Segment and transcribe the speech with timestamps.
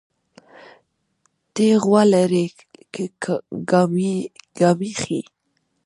[1.53, 2.45] تى غوا لرى
[3.23, 3.33] كه
[4.59, 5.21] ګامېښې؟